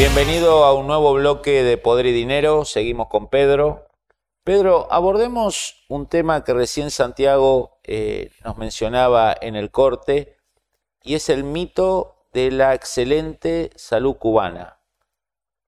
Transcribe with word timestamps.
Bienvenido 0.00 0.64
a 0.64 0.72
un 0.72 0.86
nuevo 0.86 1.12
bloque 1.12 1.62
de 1.62 1.76
Poder 1.76 2.06
y 2.06 2.12
Dinero. 2.12 2.64
Seguimos 2.64 3.08
con 3.08 3.28
Pedro. 3.28 3.86
Pedro, 4.44 4.88
abordemos 4.90 5.84
un 5.90 6.06
tema 6.06 6.42
que 6.42 6.54
recién 6.54 6.90
Santiago 6.90 7.78
eh, 7.84 8.30
nos 8.42 8.56
mencionaba 8.56 9.36
en 9.38 9.56
el 9.56 9.70
corte, 9.70 10.38
y 11.02 11.16
es 11.16 11.28
el 11.28 11.44
mito 11.44 12.24
de 12.32 12.50
la 12.50 12.72
excelente 12.72 13.72
salud 13.76 14.16
cubana. 14.16 14.80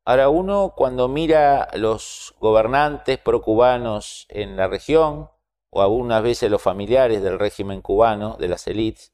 Ahora 0.06 0.30
uno 0.30 0.72
cuando 0.74 1.08
mira 1.08 1.68
los 1.74 2.34
gobernantes 2.40 3.18
pro-cubanos 3.18 4.24
en 4.30 4.56
la 4.56 4.66
región, 4.66 5.28
o 5.68 5.82
algunas 5.82 6.22
veces 6.22 6.50
los 6.50 6.62
familiares 6.62 7.22
del 7.22 7.38
régimen 7.38 7.82
cubano, 7.82 8.38
de 8.40 8.48
las 8.48 8.66
élites, 8.66 9.12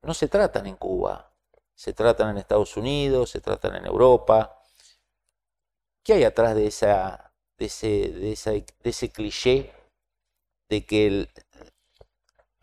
no 0.00 0.14
se 0.14 0.28
tratan 0.28 0.66
en 0.66 0.76
Cuba, 0.76 1.35
se 1.76 1.92
tratan 1.92 2.30
en 2.30 2.38
Estados 2.38 2.76
Unidos, 2.76 3.30
se 3.30 3.40
tratan 3.40 3.76
en 3.76 3.86
Europa. 3.86 4.58
¿Qué 6.02 6.14
hay 6.14 6.24
atrás 6.24 6.56
de, 6.56 6.66
esa, 6.66 7.32
de, 7.58 7.66
ese, 7.66 7.86
de, 8.10 8.64
ese 8.82 9.10
cliché 9.10 9.72
de 10.70 10.86
que, 10.86 11.28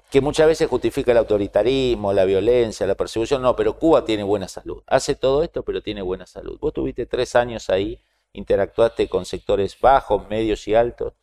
que 0.10 0.20
muchas 0.20 0.48
veces 0.48 0.68
justifica 0.68 1.12
el 1.12 1.20
autoritarismo, 1.20 2.12
la 2.12 2.26
violencia, 2.26 2.88
la 2.88 2.96
persecución? 2.96 3.44
No, 3.44 3.56
pero 3.56 3.78
Cuba 3.78 4.04
tiene 4.04 4.24
buena 4.24 4.48
salud. 4.48 4.82
Hace 4.88 5.14
todo 5.14 5.44
esto, 5.44 5.64
pero 5.64 5.84
tiene 5.84 6.02
buena 6.02 6.26
salud. 6.26 6.58
Vos 6.60 6.74
tuviste 6.74 7.06
tres 7.06 7.36
años 7.36 7.70
ahí, 7.70 8.04
interactuaste 8.34 9.08
con 9.10 9.26
sectores 9.26 9.80
bajos, 9.80 10.28
medios 10.28 10.68
y 10.68 10.74
altos. 10.74 11.14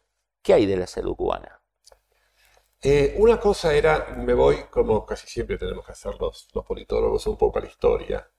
¿Qué 0.42 0.54
hay 0.54 0.66
de 0.66 0.76
la 0.76 0.86
salud 0.86 1.16
cubana? 1.16 1.59
Eh, 2.82 3.14
una 3.18 3.38
cosa 3.38 3.74
era, 3.74 4.14
me 4.16 4.32
voy, 4.32 4.56
como 4.70 5.04
casi 5.04 5.26
siempre 5.26 5.58
tenemos 5.58 5.84
que 5.84 5.92
hacer 5.92 6.14
los, 6.18 6.48
politólogos, 6.66 7.26
un 7.26 7.36
poco 7.36 7.58
a 7.58 7.62
la 7.62 7.68
historia. 7.68 8.30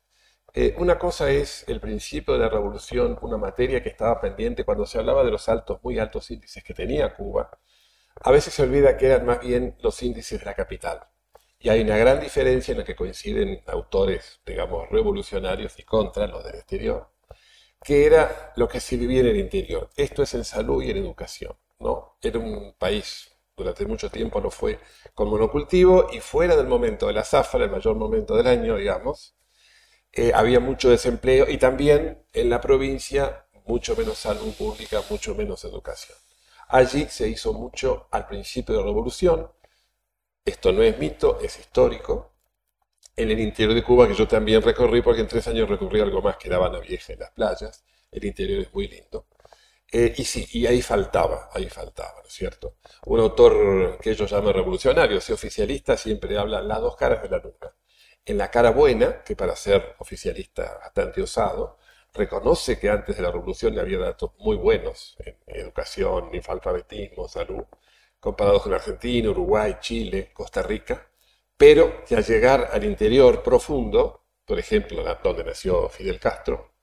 Eh, 0.54 0.76
una 0.78 0.98
cosa 0.98 1.30
es 1.32 1.64
el 1.68 1.80
principio 1.80 2.34
de 2.34 2.40
la 2.40 2.50
revolución, 2.50 3.18
una 3.22 3.38
materia 3.38 3.84
que 3.84 3.90
estaba 3.90 4.20
pendiente 4.20 4.66
cuando 4.66 4.86
se 4.86 4.98
hablaba 5.00 5.24
de 5.24 5.32
los 5.32 5.48
altos, 5.48 5.80
muy 5.84 6.00
altos 6.00 6.32
índices 6.32 6.64
que 6.64 6.74
tenía 6.74 7.14
Cuba. 7.16 7.52
A 8.24 8.32
veces 8.32 8.54
se 8.54 8.64
olvida 8.64 8.98
que 8.98 9.08
eran 9.08 9.26
más 9.26 9.42
bien 9.42 9.78
los 9.82 10.02
índices 10.04 10.40
de 10.40 10.46
la 10.46 10.56
capital. 10.56 11.02
Y 11.60 11.70
hay 11.70 11.82
una 11.82 11.98
gran 11.98 12.20
diferencia 12.20 12.72
en 12.72 12.80
la 12.80 12.84
que 12.84 12.96
coinciden 12.96 13.62
autores, 13.68 14.42
digamos, 14.46 14.90
revolucionarios 14.90 15.78
y 15.80 15.84
contra 15.84 16.28
los 16.28 16.44
del 16.44 16.56
exterior, 16.56 17.10
que 17.84 18.06
era 18.08 18.54
lo 18.56 18.68
que 18.68 18.80
se 18.80 18.98
vivía 18.98 19.22
en 19.22 19.28
el 19.28 19.38
interior. 19.38 19.90
Esto 19.96 20.24
es 20.24 20.34
en 20.34 20.46
salud 20.46 20.82
y 20.84 20.92
en 20.92 20.98
educación. 20.98 21.56
¿no? 21.80 22.18
Era 22.22 22.40
un 22.40 22.74
país 22.78 23.31
durante 23.56 23.86
mucho 23.86 24.10
tiempo 24.10 24.40
lo 24.40 24.52
fue 24.52 24.80
con 25.14 25.30
monocultivo 25.30 26.08
y 26.12 26.20
fuera 26.20 26.56
del 26.56 26.68
momento 26.68 27.08
de 27.08 27.14
la 27.14 27.24
zafra, 27.24 27.64
el 27.64 27.72
mayor 27.72 27.96
momento 27.96 28.36
del 28.36 28.48
año, 28.48 28.78
digamos, 28.78 29.36
eh, 30.14 30.32
había 30.34 30.60
mucho 30.60 30.90
desempleo 30.90 31.50
y 31.50 31.58
también 31.58 32.24
en 32.34 32.50
la 32.50 32.60
provincia 32.60 33.46
mucho 33.66 33.96
menos 33.96 34.18
salud 34.18 34.54
pública, 34.54 35.02
mucho 35.10 35.36
menos 35.36 35.64
educación. 35.64 36.18
Allí 36.70 37.08
se 37.10 37.28
hizo 37.30 37.54
mucho 37.54 38.08
al 38.12 38.28
principio 38.28 38.76
de 38.76 38.82
la 38.82 38.88
revolución, 38.88 39.52
esto 40.46 40.72
no 40.72 40.82
es 40.82 40.98
mito, 40.98 41.40
es 41.42 41.60
histórico, 41.60 42.32
en 43.16 43.30
el 43.30 43.40
interior 43.40 43.76
de 43.76 43.84
Cuba 43.84 44.08
que 44.08 44.16
yo 44.16 44.28
también 44.28 44.62
recorrí, 44.62 45.02
porque 45.02 45.22
en 45.22 45.28
tres 45.28 45.48
años 45.48 45.70
recorrí 45.70 46.00
algo 46.00 46.22
más 46.22 46.38
que 46.38 46.50
La 46.50 46.56
Habana 46.56 46.80
Vieja 46.80 47.14
en 47.14 47.20
las 47.20 47.32
playas, 47.32 47.84
el 48.12 48.26
interior 48.26 48.62
es 48.62 48.74
muy 48.74 48.88
lindo. 48.88 49.28
Eh, 49.94 50.14
y 50.18 50.24
sí, 50.24 50.48
y 50.54 50.66
ahí 50.68 50.82
faltaba, 50.82 51.50
ahí 51.54 51.68
faltaba, 51.70 52.22
¿no 52.22 52.28
es 52.28 52.34
cierto? 52.34 52.76
Un 53.06 53.20
autor 53.20 53.98
que 54.00 54.12
ellos 54.12 54.32
llaman 54.32 54.54
revolucionario, 54.54 55.18
ese 55.18 55.34
oficialista, 55.34 55.98
siempre 55.98 56.38
habla 56.38 56.62
las 56.62 56.80
dos 56.80 56.96
caras 56.96 57.22
de 57.22 57.30
la 57.30 57.40
luna. 57.40 57.76
En 58.26 58.38
la 58.38 58.50
cara 58.50 58.72
buena, 58.72 59.22
que 59.24 59.36
para 59.36 59.56
ser 59.56 59.96
oficialista 60.00 60.78
bastante 60.80 61.22
osado, 61.22 61.78
reconoce 62.14 62.80
que 62.80 62.90
antes 62.90 63.18
de 63.18 63.22
la 63.24 63.32
revolución 63.32 63.78
había 63.80 63.98
datos 64.00 64.32
muy 64.40 64.56
buenos 64.56 65.18
en 65.20 65.38
educación, 65.48 66.32
alfabetismo, 66.48 67.28
salud, 67.28 67.64
comparados 68.20 68.64
con 68.64 68.74
Argentina, 68.74 69.30
Uruguay, 69.30 69.78
Chile, 69.82 70.32
Costa 70.34 70.62
Rica, 70.62 71.08
pero 71.58 72.06
que 72.06 72.16
al 72.16 72.24
llegar 72.26 72.70
al 72.72 72.84
interior 72.86 73.44
profundo, 73.44 74.24
por 74.46 74.60
ejemplo, 74.60 75.04
donde 75.24 75.44
nació 75.44 75.90
Fidel 75.90 76.20
Castro, 76.20 76.74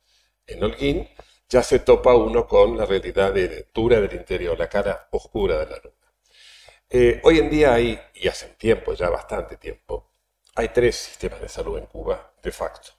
en 0.47 0.63
Holguín, 0.65 1.09
ya 1.49 1.63
se 1.63 1.79
topa 1.81 2.15
uno 2.15 2.47
con 2.47 2.77
la 2.77 2.85
realidad 2.85 3.33
de 3.33 3.69
dura 3.73 4.01
del 4.01 4.13
interior, 4.15 4.59
la 4.59 4.69
cara 4.69 5.09
oscura 5.13 5.59
de 5.59 5.67
la 5.67 5.77
luna. 5.77 5.97
Eh, 6.91 7.21
hoy 7.25 7.39
en 7.39 7.51
día 7.51 7.75
hay, 7.75 7.99
y 8.15 8.29
hace 8.29 8.49
tiempo, 8.49 8.95
ya 8.95 9.09
bastante 9.09 9.57
tiempo, 9.57 10.11
hay 10.55 10.69
tres 10.69 10.97
sistemas 10.97 11.41
de 11.41 11.49
salud 11.49 11.79
en 11.79 11.87
Cuba, 11.87 12.33
de 12.43 12.53
facto. 12.53 12.91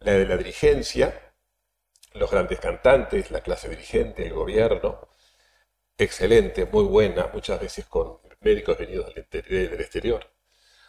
La 0.00 0.12
de 0.12 0.26
la 0.26 0.36
dirigencia, 0.36 1.32
los 2.14 2.30
grandes 2.30 2.60
cantantes, 2.60 3.30
la 3.30 3.40
clase 3.40 3.68
dirigente, 3.68 4.26
el 4.26 4.34
gobierno, 4.34 5.08
excelente, 5.96 6.66
muy 6.66 6.84
buena, 6.84 7.30
muchas 7.32 7.60
veces 7.60 7.86
con 7.86 8.18
médicos 8.40 8.78
venidos 8.78 9.14
del 9.14 9.80
exterior. 9.80 10.26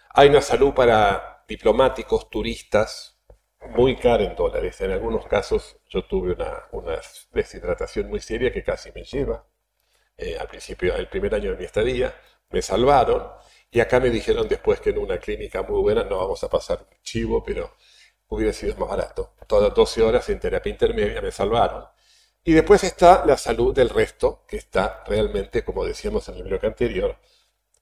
Hay 0.10 0.30
una 0.30 0.42
salud 0.42 0.74
para 0.74 1.44
diplomáticos, 1.48 2.30
turistas, 2.30 3.21
muy 3.70 3.96
cara 3.96 4.24
en 4.24 4.36
dólares. 4.36 4.80
En 4.82 4.92
algunos 4.92 5.26
casos 5.28 5.78
yo 5.90 6.06
tuve 6.06 6.34
una, 6.72 7.00
deshidratación 7.32 8.10
muy 8.10 8.20
seria 8.20 8.52
que 8.52 8.64
casi 8.64 8.92
me 8.94 9.04
lleva. 9.04 9.46
Eh, 10.18 10.38
al 10.40 10.48
principio, 10.48 10.96
el 10.96 11.08
primer 11.10 11.34
año 11.36 11.52
de 11.52 11.58
mi 11.58 11.66
estadía, 11.66 12.14
me 12.50 12.62
salvaron 12.62 13.28
y 13.72 13.80
acá 13.80 14.00
me 14.00 14.10
dijeron 14.10 14.48
después 14.48 14.82
que 14.82 14.90
en 14.92 14.98
una 15.00 15.18
clínica 15.18 15.64
muy 15.64 15.82
buena 15.82 16.04
no 16.04 16.18
vamos 16.18 16.44
a 16.44 16.50
pasar 16.50 16.86
chivo, 17.04 17.44
pero 17.44 17.72
hubiera 18.28 18.54
sido 18.54 18.76
más 18.78 18.90
barato. 18.90 19.34
Todas 19.48 19.74
12 19.74 20.04
horas 20.04 20.30
en 20.30 20.40
terapia 20.40 20.72
intermedia 20.72 21.22
me 21.22 21.32
salvaron. 21.32 21.86
Y 22.44 22.54
después 22.54 22.84
está 22.84 23.26
la 23.26 23.38
salud 23.38 23.74
del 23.74 23.90
resto, 23.90 24.44
que 24.48 24.58
está 24.58 25.04
realmente, 25.06 25.64
como 25.64 25.86
decíamos 25.86 26.28
en 26.30 26.36
el 26.36 26.44
bloque 26.44 26.68
anterior, 26.68 27.18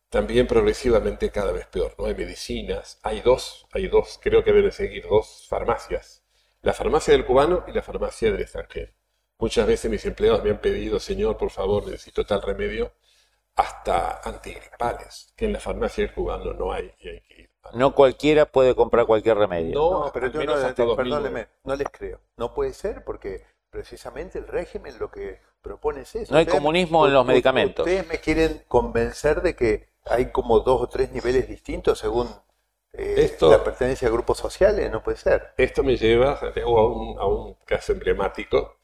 también 0.09 0.47
progresivamente 0.47 1.31
cada 1.31 1.51
vez 1.51 1.67
peor. 1.67 1.95
No 1.97 2.05
hay 2.05 2.15
medicinas, 2.15 2.99
hay 3.03 3.21
dos, 3.21 3.67
hay 3.71 3.87
dos, 3.87 4.19
creo 4.21 4.43
que 4.43 4.51
deben 4.51 4.71
seguir 4.71 5.07
dos 5.07 5.45
farmacias. 5.47 6.23
La 6.61 6.73
farmacia 6.73 7.13
del 7.13 7.25
cubano 7.25 7.63
y 7.67 7.71
la 7.71 7.81
farmacia 7.81 8.31
del 8.31 8.41
extranjero. 8.41 8.91
Muchas 9.37 9.65
veces 9.65 9.89
mis 9.89 10.05
empleados 10.05 10.43
me 10.43 10.49
han 10.49 10.59
pedido, 10.59 10.99
señor, 10.99 11.37
por 11.37 11.51
favor, 11.51 11.85
necesito 11.85 12.25
tal 12.25 12.41
remedio, 12.41 12.91
hasta 13.55 14.19
antigripales, 14.21 15.33
que 15.37 15.45
en 15.45 15.53
la 15.53 15.59
farmacia 15.59 16.03
del 16.03 16.13
cubano 16.13 16.53
no 16.53 16.73
hay 16.73 16.91
y 16.99 17.09
hay 17.09 17.21
que 17.21 17.41
ir. 17.43 17.49
No 17.73 17.93
cualquiera 17.93 18.45
puede 18.45 18.75
comprar 18.75 19.05
cualquier 19.05 19.37
remedio. 19.37 19.73
No, 19.75 20.11
pero 20.13 20.27
yo 20.27 20.43
no, 20.43 20.95
perdóneme, 20.95 21.47
no 21.63 21.75
les 21.75 21.87
creo. 21.89 22.19
No 22.35 22.53
puede 22.53 22.73
ser 22.73 23.03
porque 23.03 23.45
precisamente 23.69 24.39
el 24.39 24.47
régimen 24.47 24.97
lo 24.99 25.11
que 25.11 25.39
propone 25.61 26.01
es 26.01 26.15
eso. 26.15 26.33
No 26.33 26.39
hay 26.39 26.45
comunismo 26.45 27.05
en 27.05 27.13
los 27.13 27.25
medicamentos. 27.25 27.85
Ustedes 27.85 28.07
me 28.07 28.19
quieren 28.19 28.63
convencer 28.67 29.41
de 29.41 29.55
que 29.55 29.89
hay 30.09 30.31
como 30.31 30.59
dos 30.59 30.81
o 30.81 30.89
tres 30.89 31.11
niveles 31.11 31.47
distintos 31.47 31.99
según 31.99 32.29
eh, 32.93 33.37
la 33.41 33.63
pertenencia 33.63 34.07
a 34.07 34.11
grupos 34.11 34.37
sociales, 34.37 34.89
no 34.91 35.03
puede 35.03 35.17
ser. 35.17 35.53
Esto 35.57 35.83
me 35.83 35.95
lleva 35.97 36.33
a 36.33 36.85
un, 36.85 37.19
a 37.19 37.25
un 37.25 37.55
caso 37.65 37.91
emblemático, 37.93 38.79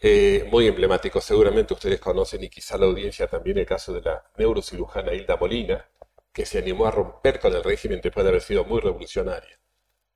eh, 0.00 0.48
muy 0.50 0.66
emblemático, 0.66 1.20
seguramente 1.20 1.74
ustedes 1.74 2.00
conocen 2.00 2.42
y 2.44 2.48
quizá 2.48 2.78
la 2.78 2.86
audiencia 2.86 3.26
también 3.26 3.58
el 3.58 3.66
caso 3.66 3.92
de 3.92 4.00
la 4.00 4.24
neurocirujana 4.38 5.12
Hilda 5.12 5.36
Molina, 5.36 5.88
que 6.32 6.46
se 6.46 6.58
animó 6.58 6.86
a 6.86 6.90
romper 6.90 7.38
con 7.40 7.54
el 7.54 7.62
régimen 7.62 8.00
después 8.02 8.24
de 8.24 8.30
haber 8.30 8.42
sido 8.42 8.64
muy 8.64 8.80
revolucionaria. 8.80 9.58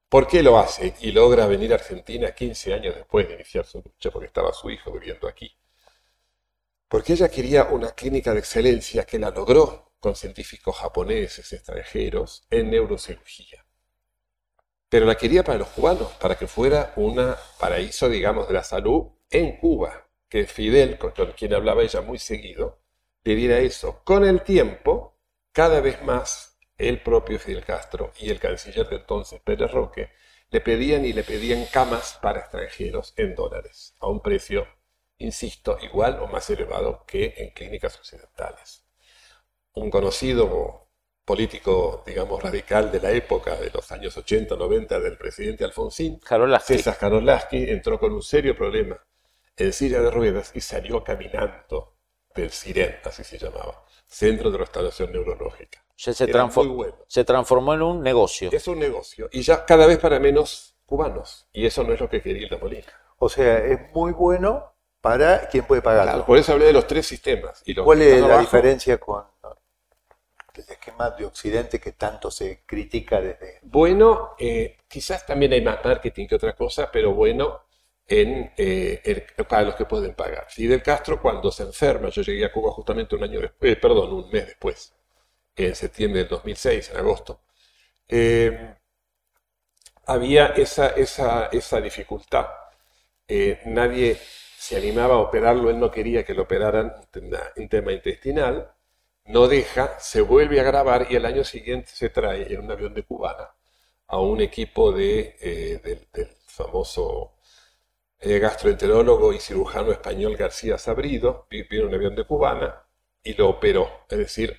¿Por 0.08 0.26
qué 0.28 0.42
lo 0.42 0.58
hace? 0.58 0.94
Y 1.00 1.12
logra 1.12 1.46
venir 1.46 1.72
a 1.72 1.76
Argentina 1.76 2.32
15 2.32 2.72
años 2.72 2.94
después 2.94 3.28
de 3.28 3.34
iniciar 3.34 3.66
su 3.66 3.78
lucha, 3.78 4.10
porque 4.10 4.28
estaba 4.28 4.52
su 4.52 4.70
hijo 4.70 4.92
viviendo 4.92 5.28
aquí. 5.28 5.54
Porque 6.88 7.14
ella 7.14 7.28
quería 7.28 7.64
una 7.64 7.90
clínica 7.90 8.32
de 8.32 8.38
excelencia 8.38 9.04
que 9.04 9.18
la 9.18 9.30
logró 9.30 9.92
con 10.04 10.16
científicos 10.16 10.76
japoneses, 10.76 11.50
extranjeros, 11.54 12.46
en 12.50 12.68
neurocirugía. 12.68 13.64
Pero 14.90 15.06
la 15.06 15.14
quería 15.14 15.42
para 15.42 15.56
los 15.56 15.68
cubanos, 15.68 16.12
para 16.20 16.36
que 16.36 16.46
fuera 16.46 16.92
un 16.96 17.34
paraíso, 17.58 18.10
digamos, 18.10 18.46
de 18.46 18.52
la 18.52 18.64
salud 18.64 19.12
en 19.30 19.56
Cuba, 19.56 20.06
que 20.28 20.44
Fidel, 20.44 20.98
con 20.98 21.12
quien 21.12 21.54
hablaba 21.54 21.82
ella 21.82 22.02
muy 22.02 22.18
seguido, 22.18 22.82
le 23.22 23.64
eso. 23.64 24.02
Con 24.04 24.26
el 24.26 24.42
tiempo, 24.42 25.16
cada 25.52 25.80
vez 25.80 26.02
más, 26.02 26.58
el 26.76 27.02
propio 27.02 27.38
Fidel 27.38 27.64
Castro 27.64 28.12
y 28.18 28.28
el 28.28 28.38
canciller 28.38 28.86
de 28.90 28.96
entonces, 28.96 29.40
Pérez 29.40 29.70
Roque, 29.70 30.10
le 30.50 30.60
pedían 30.60 31.06
y 31.06 31.14
le 31.14 31.24
pedían 31.24 31.64
camas 31.72 32.18
para 32.20 32.40
extranjeros 32.40 33.14
en 33.16 33.34
dólares, 33.34 33.94
a 34.00 34.08
un 34.08 34.20
precio 34.20 34.68
insisto, 35.16 35.78
igual 35.80 36.18
o 36.20 36.26
más 36.26 36.50
elevado 36.50 37.06
que 37.06 37.32
en 37.38 37.52
clínicas 37.52 37.96
occidentales. 37.96 38.83
Un 39.74 39.90
conocido 39.90 40.88
político, 41.24 42.02
digamos, 42.06 42.42
radical 42.42 42.92
de 42.92 43.00
la 43.00 43.10
época 43.10 43.56
de 43.56 43.70
los 43.70 43.90
años 43.92 44.16
80, 44.16 44.56
90 44.56 45.00
del 45.00 45.16
presidente 45.16 45.64
Alfonsín, 45.64 46.20
César 46.62 46.96
Karolaski, 46.98 47.70
entró 47.70 47.98
con 47.98 48.12
un 48.12 48.22
serio 48.22 48.56
problema 48.56 48.98
en 49.56 49.72
silla 49.72 50.00
de 50.00 50.10
ruedas 50.10 50.52
y 50.54 50.60
salió 50.60 51.02
caminando 51.02 51.94
del 52.34 52.50
CIREN, 52.50 52.96
así 53.04 53.24
se 53.24 53.38
llamaba, 53.38 53.84
Centro 54.06 54.50
de 54.50 54.58
Restauración 54.58 55.12
Neurológica. 55.12 55.84
se, 55.96 56.26
transformó, 56.26 56.86
se 57.06 57.24
transformó 57.24 57.74
en 57.74 57.82
un 57.82 58.02
negocio. 58.02 58.50
Es 58.52 58.66
un 58.68 58.78
negocio, 58.78 59.28
y 59.32 59.42
ya 59.42 59.64
cada 59.64 59.86
vez 59.86 59.98
para 59.98 60.18
menos 60.18 60.76
cubanos, 60.84 61.48
y 61.52 61.64
eso 61.66 61.84
no 61.84 61.92
es 61.92 62.00
lo 62.00 62.08
que 62.08 62.20
quería 62.20 62.48
la 62.50 62.58
Molina. 62.58 62.92
O 63.18 63.28
sea, 63.28 63.58
es 63.58 63.80
muy 63.94 64.12
bueno 64.12 64.74
para 65.00 65.48
quien 65.48 65.64
puede 65.64 65.82
pagarlo. 65.82 66.26
por 66.26 66.38
eso 66.38 66.52
hablé 66.52 66.66
de 66.66 66.72
los 66.72 66.86
tres 66.86 67.06
sistemas. 67.06 67.62
Y 67.64 67.74
¿Cuál 67.74 68.02
es 68.02 68.20
la 68.20 68.38
diferencia 68.38 68.98
con 68.98 69.24
el 70.62 70.70
esquema 70.70 71.10
de 71.10 71.24
Occidente 71.24 71.80
que 71.80 71.92
tanto 71.92 72.30
se 72.30 72.62
critica 72.66 73.20
desde... 73.20 73.58
Bueno, 73.62 74.34
eh, 74.38 74.78
quizás 74.88 75.26
también 75.26 75.52
hay 75.52 75.62
más 75.62 75.84
marketing 75.84 76.26
que 76.26 76.36
otra 76.36 76.54
cosa, 76.54 76.90
pero 76.92 77.12
bueno, 77.14 77.62
en, 78.06 78.52
eh, 78.56 79.26
para 79.48 79.62
los 79.62 79.74
que 79.74 79.84
pueden 79.84 80.14
pagar. 80.14 80.46
Fidel 80.50 80.82
Castro 80.82 81.20
cuando 81.20 81.50
se 81.50 81.64
enferma, 81.64 82.08
yo 82.10 82.22
llegué 82.22 82.44
a 82.44 82.52
Cuba 82.52 82.70
justamente 82.72 83.16
un 83.16 83.24
año 83.24 83.40
después, 83.40 83.72
eh, 83.72 83.76
perdón, 83.76 84.12
un 84.12 84.30
mes 84.30 84.46
después, 84.46 84.94
en 85.56 85.74
septiembre 85.74 86.20
del 86.20 86.28
2006, 86.28 86.90
en 86.90 86.96
agosto, 86.98 87.40
había 90.06 90.46
esa, 90.48 90.88
esa, 90.88 91.46
esa 91.46 91.80
dificultad. 91.80 92.46
nadie 93.66 94.18
se 94.58 94.76
animaba 94.76 95.14
a 95.14 95.18
operarlo, 95.18 95.70
él 95.70 95.78
no 95.78 95.90
quería 95.90 96.24
que 96.24 96.34
lo 96.34 96.42
operaran 96.42 96.94
en 97.56 97.68
tema 97.68 97.92
intestinal, 97.92 98.74
no 99.26 99.48
deja, 99.48 99.98
se 100.00 100.20
vuelve 100.20 100.60
a 100.60 100.64
grabar 100.64 101.06
y 101.10 101.16
el 101.16 101.26
año 101.26 101.44
siguiente 101.44 101.90
se 101.94 102.10
trae 102.10 102.52
en 102.52 102.60
un 102.60 102.70
avión 102.70 102.94
de 102.94 103.04
cubana 103.04 103.54
a 104.06 104.20
un 104.20 104.40
equipo 104.40 104.92
de, 104.92 105.36
eh, 105.40 105.80
del, 106.12 106.28
famoso 106.46 107.34
eh, 108.20 108.38
gastroenterólogo 108.38 109.32
y 109.32 109.40
cirujano 109.40 109.92
español 109.92 110.36
García 110.36 110.78
Sabrido, 110.78 111.46
viene 111.50 111.86
un 111.86 111.94
avión 111.94 112.14
de 112.14 112.24
cubana 112.24 112.84
y 113.22 113.34
lo 113.34 113.48
operó. 113.48 114.04
Es 114.08 114.18
decir, 114.18 114.56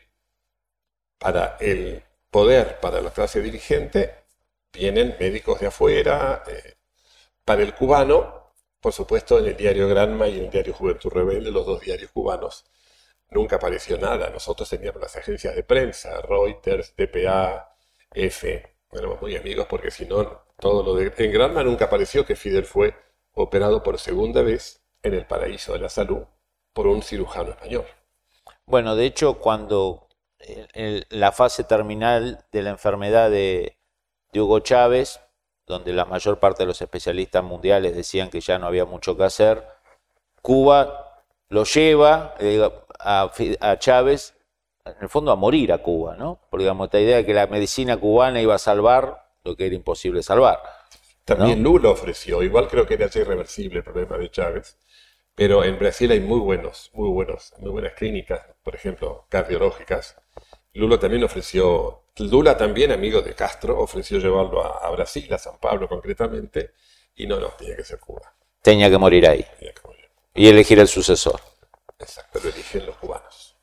para 1.17 1.57
el 1.59 2.03
poder, 2.29 2.79
para 2.79 3.01
la 3.01 3.11
clase 3.11 3.41
dirigente, 3.41 4.25
vienen 4.73 5.15
médicos 5.19 5.59
de 5.59 5.67
afuera. 5.67 6.43
Eh, 6.47 6.75
para 7.45 7.63
el 7.63 7.73
cubano, 7.75 8.51
por 8.81 8.93
supuesto, 8.93 9.39
en 9.39 9.47
el 9.47 9.57
diario 9.57 9.87
Granma 9.87 10.27
y 10.27 10.39
en 10.39 10.45
el 10.45 10.51
diario 10.51 10.73
Juventud 10.73 11.11
Rebelde, 11.11 11.51
los 11.51 11.65
dos 11.65 11.81
diarios 11.81 12.11
cubanos, 12.11 12.65
nunca 13.29 13.57
apareció 13.57 13.97
nada. 13.97 14.29
Nosotros 14.29 14.69
teníamos 14.69 15.01
las 15.01 15.15
agencias 15.15 15.55
de 15.55 15.63
prensa, 15.63 16.21
Reuters, 16.21 16.95
DPA, 16.95 17.75
F. 18.11 18.77
Éramos 18.91 19.21
muy 19.21 19.35
amigos 19.35 19.67
porque 19.69 19.91
si 19.91 20.05
no, 20.05 20.43
todo 20.59 20.83
lo 20.83 20.95
de... 20.95 21.13
En 21.17 21.31
Granma 21.31 21.63
nunca 21.63 21.85
apareció 21.85 22.25
que 22.25 22.35
Fidel 22.35 22.65
fue 22.65 22.95
operado 23.33 23.83
por 23.83 23.99
segunda 23.99 24.41
vez 24.41 24.81
en 25.03 25.13
el 25.13 25.25
paraíso 25.25 25.73
de 25.73 25.79
la 25.79 25.89
salud 25.89 26.23
por 26.73 26.87
un 26.87 27.01
cirujano 27.01 27.51
español. 27.51 27.85
Bueno, 28.65 28.95
de 28.95 29.05
hecho, 29.05 29.39
cuando 29.39 30.07
en 30.39 31.05
la 31.09 31.31
fase 31.31 31.63
terminal 31.63 32.45
de 32.51 32.63
la 32.63 32.71
enfermedad 32.71 33.29
de 33.29 33.77
Hugo 34.33 34.59
Chávez, 34.59 35.19
donde 35.65 35.93
la 35.93 36.05
mayor 36.05 36.39
parte 36.39 36.63
de 36.63 36.67
los 36.67 36.81
especialistas 36.81 37.43
mundiales 37.43 37.95
decían 37.95 38.29
que 38.29 38.41
ya 38.41 38.59
no 38.59 38.67
había 38.67 38.85
mucho 38.85 39.17
que 39.17 39.23
hacer, 39.23 39.65
Cuba 40.41 41.04
lo 41.49 41.63
lleva, 41.63 42.35
eh, 42.39 42.67
a, 42.99 43.77
Chávez, 43.79 44.35
en 44.85 44.95
el 45.01 45.09
fondo, 45.09 45.31
a 45.31 45.35
morir 45.35 45.71
a 45.71 45.79
Cuba, 45.79 46.15
¿no? 46.15 46.39
Porque 46.49 46.63
digamos, 46.63 46.85
esta 46.87 46.99
idea 46.99 47.17
de 47.17 47.25
que 47.25 47.33
la 47.33 47.47
medicina 47.47 47.97
cubana 47.97 48.41
iba 48.41 48.55
a 48.55 48.59
salvar 48.59 49.29
lo 49.43 49.55
que 49.55 49.67
era 49.67 49.75
imposible 49.75 50.23
salvar. 50.23 50.59
También 51.23 51.63
Lula 51.63 51.89
ofreció, 51.89 52.43
igual 52.43 52.67
creo 52.67 52.85
que 52.85 52.93
era 52.95 53.09
irreversible 53.13 53.79
el 53.79 53.83
problema 53.83 54.17
de 54.17 54.29
Chávez, 54.29 54.77
pero 55.33 55.63
en 55.63 55.77
Brasil 55.77 56.11
hay 56.11 56.19
muy 56.19 56.39
buenos, 56.39 56.91
muy 56.93 57.09
buenos, 57.09 57.53
muy 57.57 57.71
buenas 57.71 57.93
clínicas, 57.93 58.41
por 58.63 58.75
ejemplo, 58.75 59.25
cardiológicas. 59.27 60.15
Lula 60.73 60.99
también 60.99 61.23
ofreció, 61.23 62.03
Lula 62.17 62.55
también, 62.57 62.91
amigo 62.91 63.21
de 63.21 63.33
Castro, 63.33 63.79
ofreció 63.79 64.19
llevarlo 64.19 64.63
a, 64.63 64.89
Brasil, 64.91 65.33
a 65.33 65.37
San 65.37 65.57
Pablo 65.57 65.87
concretamente, 65.89 66.71
y 67.15 67.25
no, 67.27 67.39
no, 67.39 67.49
tenía 67.49 67.75
que 67.75 67.83
ser 67.83 67.99
Cuba. 67.99 68.33
Tenía 68.61 68.89
que 68.89 68.97
morir 68.97 69.27
ahí. 69.27 69.45
Y 70.35 70.47
elegir 70.47 70.79
el 70.79 70.87
sucesor. 70.87 71.39
Exacto, 71.97 72.39
lo 72.43 72.49
eligen 72.49 72.85
los 72.85 72.97
cubanos. 72.97 73.55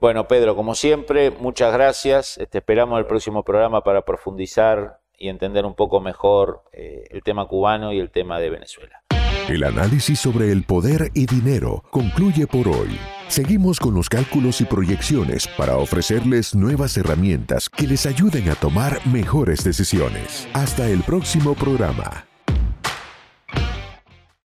Bueno, 0.00 0.26
Pedro, 0.26 0.56
como 0.56 0.74
siempre, 0.74 1.30
muchas 1.30 1.72
gracias. 1.72 2.38
Este, 2.38 2.58
esperamos 2.58 2.98
el 2.98 3.06
próximo 3.06 3.44
programa 3.44 3.82
para 3.82 4.02
profundizar 4.04 5.00
y 5.18 5.28
entender 5.28 5.66
un 5.66 5.74
poco 5.74 6.00
mejor 6.00 6.62
eh, 6.72 7.04
el 7.10 7.22
tema 7.22 7.46
cubano 7.46 7.92
y 7.92 7.98
el 7.98 8.10
tema 8.10 8.38
de 8.38 8.50
Venezuela. 8.50 9.02
El 9.48 9.64
análisis 9.64 10.20
sobre 10.20 10.52
el 10.52 10.64
poder 10.64 11.10
y 11.14 11.26
dinero 11.26 11.82
concluye 11.90 12.46
por 12.46 12.68
hoy. 12.68 12.98
Seguimos 13.28 13.80
con 13.80 13.94
los 13.94 14.08
cálculos 14.08 14.60
y 14.60 14.66
proyecciones 14.66 15.48
para 15.48 15.76
ofrecerles 15.76 16.54
nuevas 16.54 16.96
herramientas 16.96 17.68
que 17.68 17.86
les 17.86 18.06
ayuden 18.06 18.48
a 18.50 18.54
tomar 18.54 19.04
mejores 19.06 19.64
decisiones. 19.64 20.46
Hasta 20.52 20.86
el 20.88 21.02
próximo 21.02 21.54
programa. 21.54 22.27